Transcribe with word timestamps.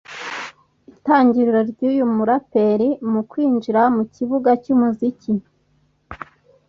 Itangiriro 0.93 1.59
ry’uyu 1.71 2.05
muraperi 2.15 2.89
mu 3.11 3.21
kwinjira 3.29 3.81
mu 3.95 4.03
kibuga 4.13 4.49
cy’umuziki 4.63 5.33